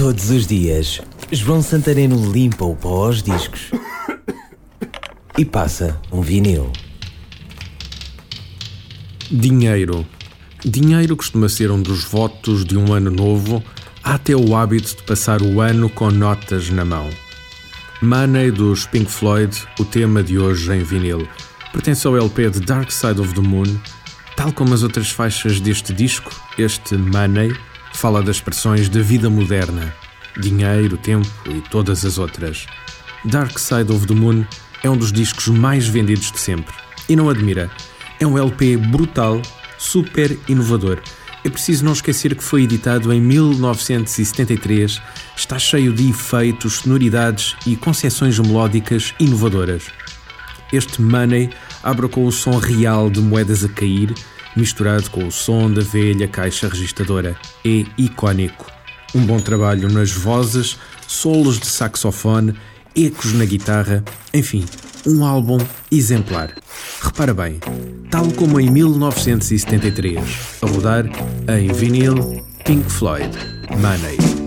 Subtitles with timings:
[0.00, 0.98] Todos os dias,
[1.30, 3.70] João Santareno limpa o pó aos discos
[5.36, 6.72] e passa um vinil.
[9.30, 10.06] Dinheiro.
[10.64, 13.62] Dinheiro costuma ser um dos votos de um ano novo.
[14.02, 17.10] Há até o hábito de passar o ano com notas na mão.
[18.00, 21.28] Money dos Pink Floyd, o tema de hoje em vinil.
[21.74, 23.78] Pertence ao LP de Dark Side of the Moon.
[24.34, 27.54] Tal como as outras faixas deste disco, este Money
[27.92, 29.94] fala das expressões da vida moderna,
[30.38, 32.66] dinheiro, tempo e todas as outras.
[33.24, 34.44] Dark Side of the Moon
[34.82, 36.74] é um dos discos mais vendidos de sempre.
[37.08, 37.70] E não admira,
[38.18, 39.40] é um LP brutal,
[39.78, 41.00] super inovador.
[41.42, 45.00] É preciso não esquecer que foi editado em 1973,
[45.36, 49.84] está cheio de efeitos, sonoridades e concepções melódicas inovadoras.
[50.72, 51.50] Este Money
[51.82, 54.14] abre com o som real de moedas a cair,
[54.56, 57.36] misturado com o som da velha caixa registradora.
[57.64, 58.66] É icónico.
[59.14, 62.54] Um bom trabalho nas vozes, solos de saxofone,
[62.94, 64.64] ecos na guitarra, enfim,
[65.06, 65.58] um álbum
[65.90, 66.54] exemplar.
[67.00, 67.58] Repara bem,
[68.10, 70.18] tal como em 1973,
[70.62, 71.06] a rodar
[71.48, 73.30] em vinil Pink Floyd,
[73.70, 74.39] Money.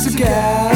[0.00, 0.73] together.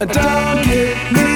[0.00, 1.29] Don't get me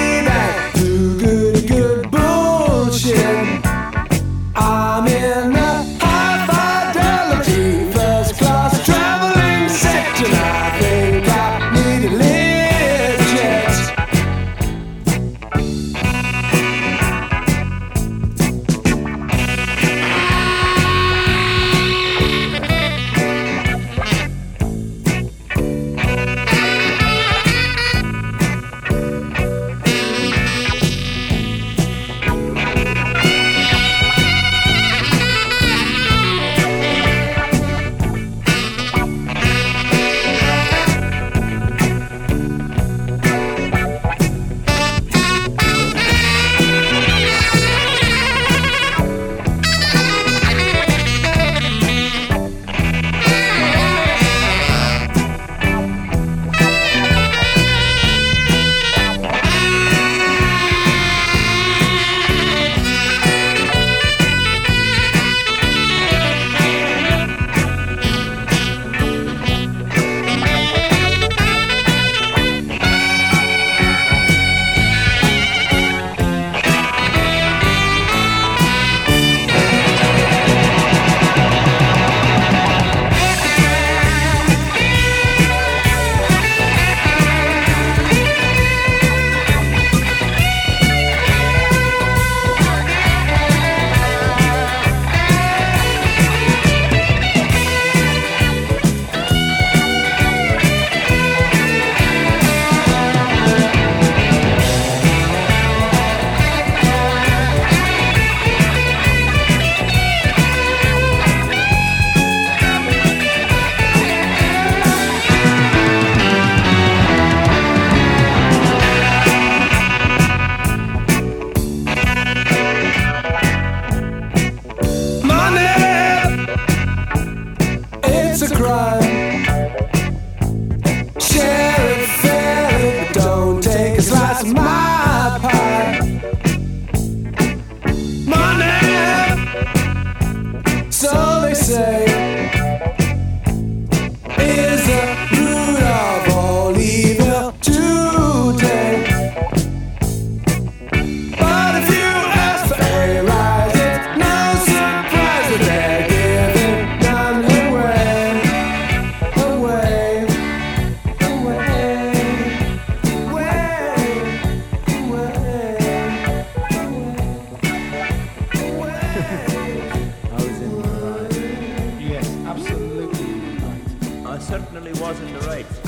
[169.14, 172.00] I was in the right.
[172.00, 174.26] Yes, absolutely right.
[174.26, 175.83] I certainly was in the right.